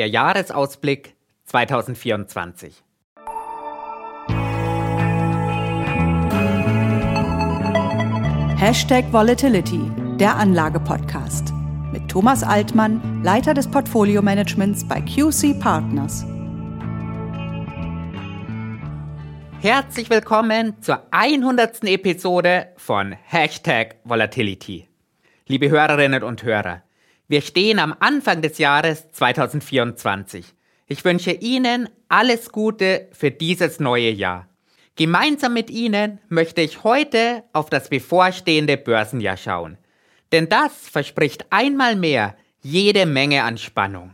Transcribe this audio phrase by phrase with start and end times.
[0.00, 1.14] der Jahresausblick
[1.44, 2.82] 2024.
[8.56, 11.52] Hashtag Volatility, der Anlage-Podcast.
[11.92, 16.24] Mit Thomas Altmann, Leiter des Portfolio-Managements bei QC Partners.
[19.60, 21.84] Herzlich willkommen zur 100.
[21.84, 24.88] Episode von Hashtag Volatility.
[25.46, 26.84] Liebe Hörerinnen und Hörer,
[27.30, 30.46] wir stehen am Anfang des Jahres 2024.
[30.88, 34.48] Ich wünsche Ihnen alles Gute für dieses neue Jahr.
[34.96, 39.78] Gemeinsam mit Ihnen möchte ich heute auf das bevorstehende Börsenjahr schauen.
[40.32, 44.12] Denn das verspricht einmal mehr jede Menge an Spannung.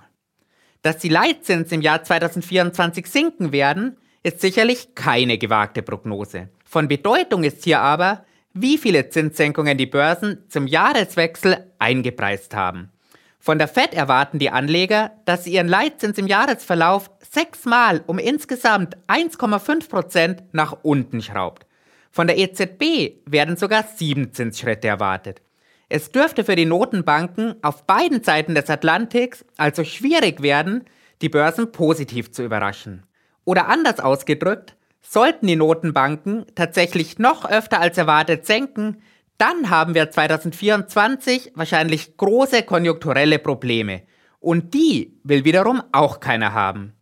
[0.83, 6.51] Dass die Leitzinsen im Jahr 2024 sinken werden, ist sicherlich keine gewagte Prognose.
[6.67, 12.91] Von Bedeutung ist hier aber, wie viele Zinssenkungen die Börsen zum Jahreswechsel eingepreist haben.
[13.39, 18.97] Von der Fed erwarten die Anleger, dass sie ihren Leitzins im Jahresverlauf sechsmal um insgesamt
[19.09, 21.67] 1,5 Prozent nach unten schraubt.
[22.11, 25.43] Von der EZB werden sogar sieben Zinsschritte erwartet.
[25.89, 30.85] Es dürfte für die Notenbanken auf beiden Seiten des Atlantiks also schwierig werden,
[31.23, 33.05] die Börsen positiv zu überraschen.
[33.45, 39.03] Oder anders ausgedrückt, sollten die Notenbanken tatsächlich noch öfter als erwartet senken,
[39.39, 44.03] dann haben wir 2024 wahrscheinlich große konjunkturelle Probleme.
[44.41, 46.93] Und die will wiederum auch keiner haben.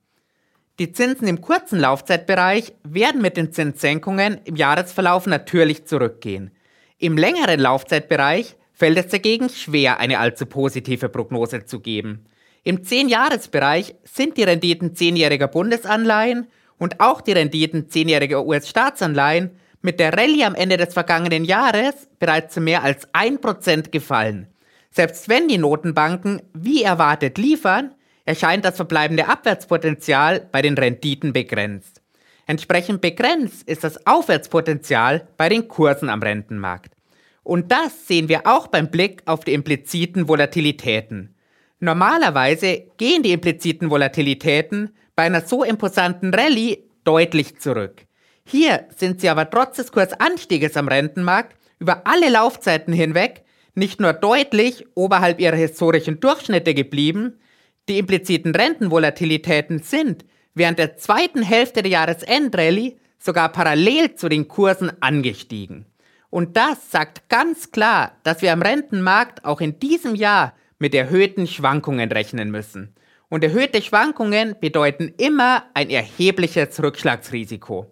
[0.81, 6.51] Die Zinsen im kurzen Laufzeitbereich werden mit den Zinssenkungen im Jahresverlauf natürlich zurückgehen.
[6.99, 12.27] Im längeren Laufzeitbereich fällt es dagegen schwer, eine allzu positive Prognose zu geben.
[12.65, 19.53] Im 10-Jahres-Bereich sind die Renditen zehnjähriger Bundesanleihen und auch die Renditen zehnjähriger US-Staatsanleihen
[19.85, 24.49] mit der Rallye am Ende des vergangenen Jahres bereits zu mehr als 1% gefallen.
[24.91, 32.01] Selbst wenn die Notenbanken wie erwartet liefern, erscheint das verbleibende Abwärtspotenzial bei den Renditen begrenzt.
[32.47, 36.95] Entsprechend begrenzt ist das Aufwärtspotenzial bei den Kursen am Rentenmarkt.
[37.43, 41.35] Und das sehen wir auch beim Blick auf die impliziten Volatilitäten.
[41.79, 48.07] Normalerweise gehen die impliziten Volatilitäten bei einer so imposanten Rallye deutlich zurück.
[48.47, 53.45] Hier sind sie aber trotz des Kursanstieges am Rentenmarkt über alle Laufzeiten hinweg
[53.75, 57.41] nicht nur deutlich oberhalb ihrer historischen Durchschnitte geblieben,
[57.89, 64.93] die impliziten Rentenvolatilitäten sind während der zweiten Hälfte der Jahresendrallye sogar parallel zu den Kursen
[65.01, 65.87] angestiegen.
[66.31, 71.47] Und das sagt ganz klar, dass wir am Rentenmarkt auch in diesem Jahr mit erhöhten
[71.47, 72.95] Schwankungen rechnen müssen.
[73.29, 77.91] Und erhöhte Schwankungen bedeuten immer ein erhebliches Rückschlagsrisiko.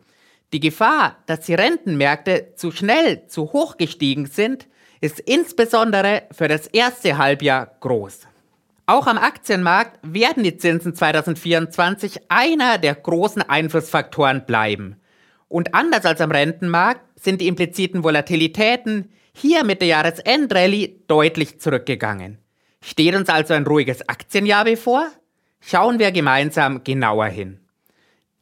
[0.53, 4.69] Die Gefahr, dass die Rentenmärkte zu schnell zu hoch gestiegen sind,
[5.01, 8.21] ist insbesondere für das erste Halbjahr groß.
[8.85, 14.97] Auch am Aktienmarkt werden die Zinsen 2024 einer der großen Einflussfaktoren bleiben.
[15.49, 22.39] Und anders als am Rentenmarkt sind die impliziten Volatilitäten hier mit der Jahresendrallye deutlich zurückgegangen.
[22.83, 25.09] Steht uns also ein ruhiges Aktienjahr bevor?
[25.61, 27.62] Schauen wir gemeinsam genauer hin.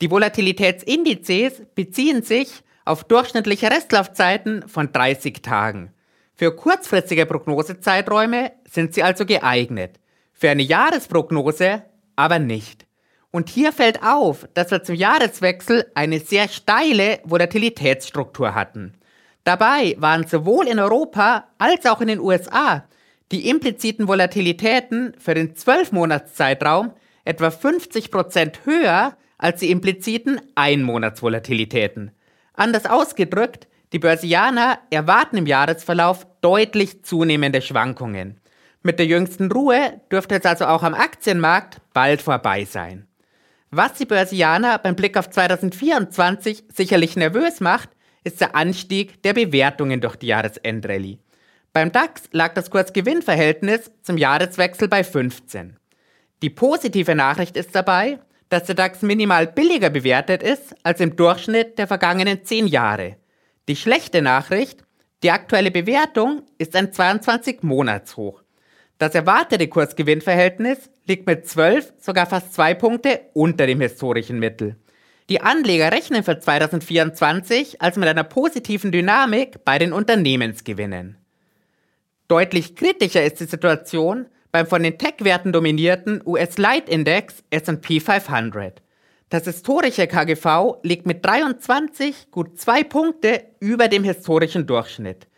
[0.00, 2.48] Die Volatilitätsindizes beziehen sich
[2.84, 5.92] auf durchschnittliche Restlaufzeiten von 30 Tagen.
[6.34, 10.00] Für kurzfristige Prognosezeiträume sind sie also geeignet,
[10.32, 11.84] für eine Jahresprognose
[12.16, 12.86] aber nicht.
[13.30, 18.94] Und hier fällt auf, dass wir zum Jahreswechsel eine sehr steile Volatilitätsstruktur hatten.
[19.44, 22.84] Dabei waren sowohl in Europa als auch in den USA
[23.32, 26.92] die impliziten Volatilitäten für den 12-Monats-Zeitraum
[27.24, 32.12] etwa 50% höher als die impliziten Einmonatsvolatilitäten.
[32.52, 38.38] Anders ausgedrückt, die Börsianer erwarten im Jahresverlauf deutlich zunehmende Schwankungen.
[38.82, 43.06] Mit der jüngsten Ruhe dürfte es also auch am Aktienmarkt bald vorbei sein.
[43.70, 47.88] Was die Börsianer beim Blick auf 2024 sicherlich nervös macht,
[48.24, 51.18] ist der Anstieg der Bewertungen durch die Jahresendrallye.
[51.72, 55.78] Beim DAX lag das Kursgewinnverhältnis zum Jahreswechsel bei 15.
[56.42, 58.18] Die positive Nachricht ist dabei,
[58.50, 63.16] dass der DAX minimal billiger bewertet ist als im Durchschnitt der vergangenen 10 Jahre.
[63.68, 64.84] Die schlechte Nachricht,
[65.22, 68.42] die aktuelle Bewertung ist ein 22-Monats-Hoch.
[68.98, 74.76] Das erwartete Kursgewinnverhältnis liegt mit 12 sogar fast zwei Punkte unter dem historischen Mittel.
[75.30, 81.16] Die Anleger rechnen für 2024 also mit einer positiven Dynamik bei den Unternehmensgewinnen.
[82.26, 88.82] Deutlich kritischer ist die Situation beim von den Tech-Werten dominierten US-Light-Index S&P 500.
[89.28, 95.28] Das historische KGV liegt mit 23 gut zwei Punkte über dem historischen Durchschnitt.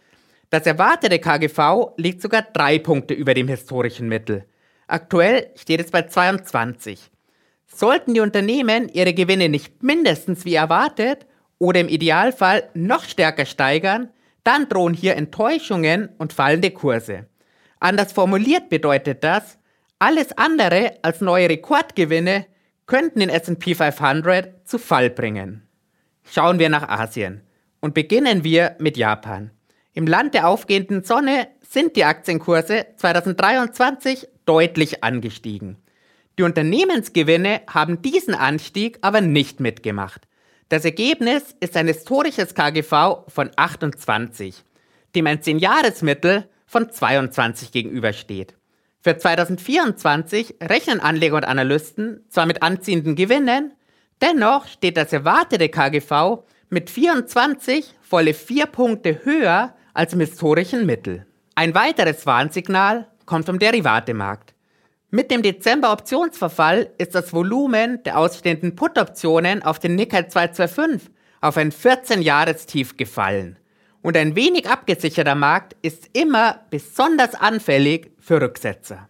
[0.48, 4.44] Das erwartete KGV liegt sogar drei Punkte über dem historischen Mittel.
[4.86, 7.10] Aktuell steht es bei 22.
[7.66, 11.26] Sollten die Unternehmen ihre Gewinne nicht mindestens wie erwartet
[11.58, 14.10] oder im Idealfall noch stärker steigern,
[14.44, 17.26] dann drohen hier Enttäuschungen und fallende Kurse.
[17.82, 19.58] Anders formuliert bedeutet das,
[19.98, 22.46] alles andere als neue Rekordgewinne
[22.86, 25.66] könnten den SP 500 zu Fall bringen.
[26.22, 27.40] Schauen wir nach Asien
[27.80, 29.50] und beginnen wir mit Japan.
[29.94, 35.76] Im Land der aufgehenden Sonne sind die Aktienkurse 2023 deutlich angestiegen.
[36.38, 40.28] Die Unternehmensgewinne haben diesen Anstieg aber nicht mitgemacht.
[40.68, 44.62] Das Ergebnis ist ein historisches KGV von 28,
[45.16, 48.54] dem ein 10-Jahres-Mittel von 22 gegenübersteht.
[49.02, 53.74] Für 2024 rechnen Anleger und Analysten zwar mit anziehenden Gewinnen,
[54.22, 61.26] dennoch steht das erwartete KGV mit 24 volle 4 Punkte höher als im historischen Mittel.
[61.54, 64.54] Ein weiteres Warnsignal kommt vom Derivatemarkt.
[65.10, 71.10] Mit dem Dezember-Optionsverfall ist das Volumen der ausstehenden Put-Optionen auf den Nikkei 225
[71.42, 73.58] auf ein 14-Jahres-Tief gefallen.
[74.02, 79.08] Und ein wenig abgesicherter Markt ist immer besonders anfällig für Rücksetzer.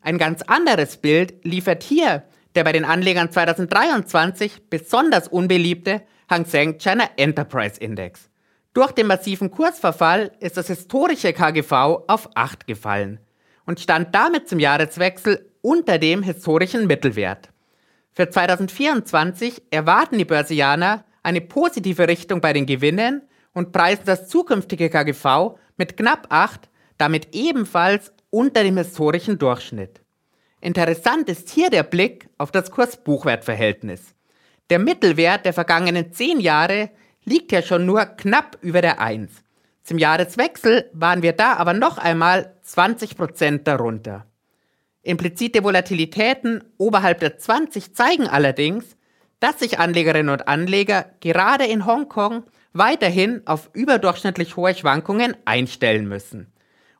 [0.00, 2.24] Ein ganz anderes Bild liefert hier
[2.54, 8.28] der bei den Anlegern 2023 besonders unbeliebte Hang Seng China Enterprise Index.
[8.74, 11.72] Durch den massiven Kursverfall ist das historische KGV
[12.06, 13.20] auf 8 gefallen
[13.66, 17.50] und stand damit zum Jahreswechsel unter dem historischen Mittelwert.
[18.12, 23.22] Für 2024 erwarten die Börsianer eine positive Richtung bei den Gewinnen
[23.54, 26.68] und preisen das zukünftige KGV mit knapp 8
[26.98, 30.00] damit ebenfalls unter dem historischen Durchschnitt.
[30.60, 34.14] Interessant ist hier der Blick auf das Kurs-Buchwert-Verhältnis.
[34.70, 36.90] Der Mittelwert der vergangenen 10 Jahre
[37.24, 39.30] liegt ja schon nur knapp über der 1.
[39.82, 44.26] Zum Jahreswechsel waren wir da aber noch einmal 20% darunter.
[45.02, 48.96] Implizite Volatilitäten oberhalb der 20 zeigen allerdings,
[49.40, 56.52] dass sich Anlegerinnen und Anleger gerade in Hongkong weiterhin auf überdurchschnittlich hohe Schwankungen einstellen müssen.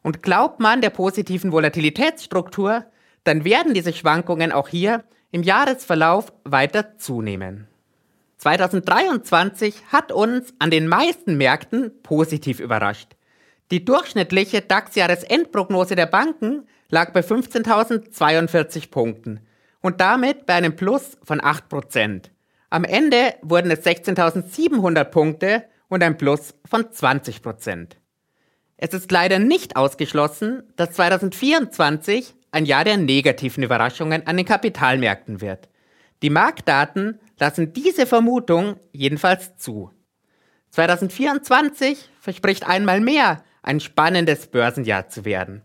[0.02, 2.84] Und glaubt man der positiven Volatilitätsstruktur,
[3.24, 7.69] dann werden diese Schwankungen auch hier im Jahresverlauf weiter zunehmen.
[8.38, 13.16] 2023 hat uns an den meisten Märkten positiv überrascht.
[13.70, 19.40] Die durchschnittliche DAX-Jahresendprognose der Banken lag bei 15.042 Punkten
[19.80, 22.25] und damit bei einem Plus von 8%.
[22.72, 27.88] Am Ende wurden es 16.700 Punkte und ein Plus von 20%.
[28.78, 35.42] Es ist leider nicht ausgeschlossen, dass 2024 ein Jahr der negativen Überraschungen an den Kapitalmärkten
[35.42, 35.69] wird.
[36.22, 39.90] Die Marktdaten lassen diese Vermutung jedenfalls zu.
[40.70, 45.60] 2024 verspricht einmal mehr ein spannendes Börsenjahr zu werden.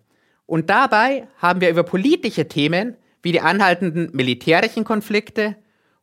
[0.46, 5.56] Und dabei haben wir über politische Themen wie die anhaltenden militärischen Konflikte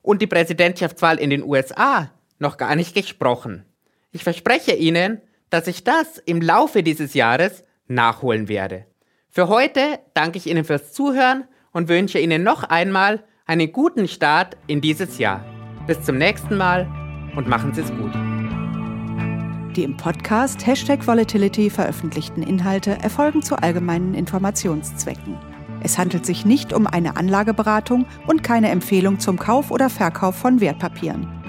[0.04, 3.64] und die Präsidentschaftswahl in den USA noch gar nicht gesprochen.
[4.12, 8.84] Ich verspreche Ihnen, dass ich das im Laufe dieses Jahres nachholen werde.
[9.30, 14.58] Für heute danke ich Ihnen fürs Zuhören und wünsche Ihnen noch einmal einen guten Start
[14.66, 15.42] in dieses Jahr.
[15.86, 16.86] Bis zum nächsten Mal
[17.34, 18.12] und machen Sie es gut.
[19.74, 25.53] Die im Podcast Hashtag Volatility veröffentlichten Inhalte erfolgen zu allgemeinen Informationszwecken.
[25.84, 30.62] Es handelt sich nicht um eine Anlageberatung und keine Empfehlung zum Kauf oder Verkauf von
[30.62, 31.44] Wertpapieren.